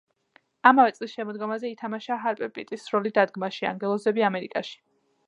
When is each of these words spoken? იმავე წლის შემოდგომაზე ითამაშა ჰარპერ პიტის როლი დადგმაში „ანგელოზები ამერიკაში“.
იმავე 0.69 0.93
წლის 0.99 1.11
შემოდგომაზე 1.17 1.69
ითამაშა 1.73 2.17
ჰარპერ 2.23 2.51
პიტის 2.55 2.87
როლი 2.95 3.13
დადგმაში 3.19 3.69
„ანგელოზები 3.73 4.27
ამერიკაში“. 4.31 4.75